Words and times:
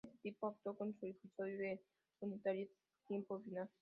En 0.03 0.09
ese 0.09 0.17
tiempo 0.23 0.47
actúo 0.47 0.75
en 0.79 0.87
un 1.03 1.09
episodio 1.09 1.57
del 1.59 1.79
unitario 2.21 2.67
Tiempo 3.07 3.39
final. 3.41 3.69